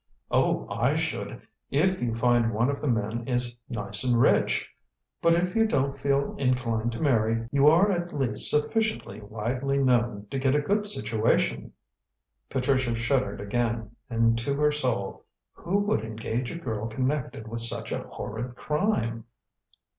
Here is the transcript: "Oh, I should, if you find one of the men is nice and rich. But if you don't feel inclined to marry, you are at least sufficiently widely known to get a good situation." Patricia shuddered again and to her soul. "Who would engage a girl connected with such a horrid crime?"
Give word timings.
"Oh, 0.31 0.67
I 0.67 0.95
should, 0.95 1.43
if 1.69 2.01
you 2.01 2.15
find 2.15 2.51
one 2.55 2.71
of 2.71 2.81
the 2.81 2.87
men 2.87 3.27
is 3.27 3.55
nice 3.69 4.03
and 4.03 4.19
rich. 4.19 4.67
But 5.21 5.35
if 5.35 5.55
you 5.55 5.67
don't 5.67 5.99
feel 6.01 6.35
inclined 6.39 6.91
to 6.93 6.99
marry, 6.99 7.47
you 7.51 7.67
are 7.67 7.91
at 7.91 8.11
least 8.11 8.49
sufficiently 8.49 9.21
widely 9.21 9.77
known 9.77 10.25
to 10.31 10.39
get 10.39 10.55
a 10.55 10.59
good 10.59 10.87
situation." 10.87 11.73
Patricia 12.49 12.95
shuddered 12.95 13.39
again 13.41 13.95
and 14.09 14.39
to 14.39 14.55
her 14.55 14.71
soul. 14.71 15.23
"Who 15.53 15.77
would 15.77 16.03
engage 16.03 16.49
a 16.49 16.57
girl 16.57 16.87
connected 16.87 17.47
with 17.47 17.61
such 17.61 17.91
a 17.91 17.99
horrid 17.99 18.55
crime?" 18.55 19.25